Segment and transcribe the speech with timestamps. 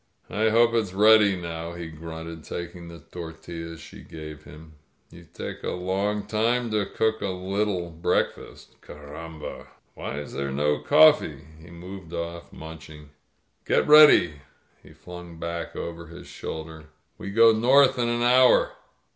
[0.31, 4.73] "I hope it's ready now," he grunted, taking the tor tiUas she gave him.
[5.13, 8.81] ^^You take a long time to cook a little breakfast.
[8.81, 9.67] Carramha!
[9.93, 13.09] Why is there no coflTee?" He moved oflT, munching.
[13.63, 14.41] "Get ready,'*
[14.81, 16.85] he flung back over his shoulder.
[17.19, 18.71] "We go north in an hour."